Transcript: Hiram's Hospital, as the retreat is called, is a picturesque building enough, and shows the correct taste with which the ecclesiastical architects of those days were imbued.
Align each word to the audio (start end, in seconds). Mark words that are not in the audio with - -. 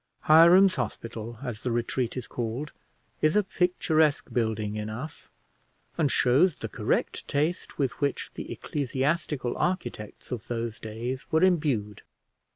Hiram's 0.21 0.73
Hospital, 0.81 1.37
as 1.43 1.61
the 1.61 1.69
retreat 1.71 2.17
is 2.17 2.25
called, 2.25 2.71
is 3.21 3.35
a 3.35 3.43
picturesque 3.43 4.33
building 4.33 4.75
enough, 4.75 5.29
and 5.95 6.11
shows 6.11 6.55
the 6.57 6.67
correct 6.67 7.27
taste 7.27 7.77
with 7.77 7.91
which 8.01 8.31
the 8.33 8.51
ecclesiastical 8.51 9.55
architects 9.55 10.31
of 10.31 10.47
those 10.47 10.79
days 10.79 11.31
were 11.31 11.43
imbued. 11.43 12.01